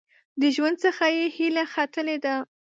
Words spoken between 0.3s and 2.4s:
د ژوند څخه یې هیله ختلې ده.